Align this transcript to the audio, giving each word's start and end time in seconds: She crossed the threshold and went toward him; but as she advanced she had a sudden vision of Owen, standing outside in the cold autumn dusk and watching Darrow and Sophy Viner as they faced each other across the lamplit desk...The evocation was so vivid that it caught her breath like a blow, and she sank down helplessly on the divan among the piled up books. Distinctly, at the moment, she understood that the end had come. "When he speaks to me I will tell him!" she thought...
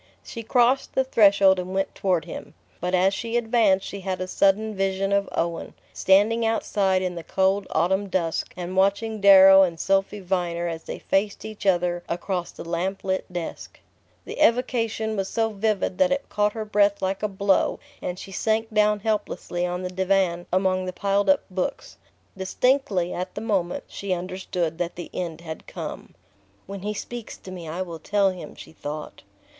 She 0.23 0.41
crossed 0.41 0.95
the 0.95 1.03
threshold 1.03 1.59
and 1.59 1.75
went 1.75 1.93
toward 1.93 2.25
him; 2.25 2.55
but 2.79 2.95
as 2.95 3.13
she 3.13 3.37
advanced 3.37 3.85
she 3.85 3.99
had 3.99 4.19
a 4.19 4.25
sudden 4.27 4.73
vision 4.73 5.11
of 5.13 5.29
Owen, 5.31 5.75
standing 5.93 6.43
outside 6.43 7.03
in 7.03 7.13
the 7.13 7.23
cold 7.23 7.67
autumn 7.69 8.09
dusk 8.09 8.51
and 8.57 8.75
watching 8.75 9.21
Darrow 9.21 9.61
and 9.61 9.79
Sophy 9.79 10.19
Viner 10.19 10.67
as 10.67 10.85
they 10.85 10.97
faced 10.97 11.45
each 11.45 11.67
other 11.67 12.01
across 12.09 12.49
the 12.51 12.67
lamplit 12.67 13.31
desk...The 13.31 14.39
evocation 14.43 15.15
was 15.15 15.29
so 15.29 15.49
vivid 15.51 15.99
that 15.99 16.11
it 16.11 16.29
caught 16.29 16.53
her 16.53 16.65
breath 16.65 17.03
like 17.03 17.21
a 17.21 17.27
blow, 17.27 17.77
and 18.01 18.17
she 18.17 18.31
sank 18.31 18.73
down 18.73 19.01
helplessly 19.01 19.67
on 19.67 19.83
the 19.83 19.89
divan 19.91 20.47
among 20.51 20.85
the 20.85 20.93
piled 20.93 21.29
up 21.29 21.43
books. 21.51 21.97
Distinctly, 22.35 23.13
at 23.13 23.35
the 23.35 23.41
moment, 23.41 23.83
she 23.87 24.13
understood 24.13 24.79
that 24.79 24.95
the 24.95 25.11
end 25.13 25.41
had 25.41 25.67
come. 25.67 26.15
"When 26.65 26.79
he 26.81 26.95
speaks 26.95 27.37
to 27.37 27.51
me 27.51 27.67
I 27.69 27.83
will 27.83 27.99
tell 27.99 28.31
him!" 28.31 28.55
she 28.55 28.71
thought... 28.71 29.21